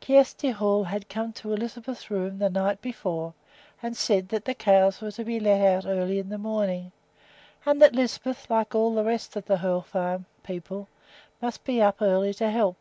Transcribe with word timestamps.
Kjersti 0.00 0.52
Hoel 0.52 0.84
had 0.84 1.08
come 1.08 1.32
to 1.32 1.48
Lisbeth's 1.48 2.12
room 2.12 2.38
the 2.38 2.48
night 2.48 2.80
before 2.80 3.34
and 3.82 3.96
said 3.96 4.28
that 4.28 4.44
the 4.44 4.54
cows 4.54 5.00
were 5.00 5.10
to 5.10 5.24
be 5.24 5.40
let 5.40 5.60
out 5.60 5.84
early 5.84 6.20
in 6.20 6.28
the 6.28 6.38
morning, 6.38 6.92
and 7.66 7.82
that 7.82 7.92
Lisbeth, 7.96 8.48
like 8.48 8.72
all 8.72 8.94
the 8.94 9.02
rest 9.04 9.34
of 9.34 9.46
the 9.46 9.58
Hoel 9.58 9.80
Farm 9.82 10.26
people, 10.44 10.86
must 11.42 11.64
be 11.64 11.82
up 11.82 12.00
early 12.00 12.32
to 12.34 12.50
help. 12.52 12.78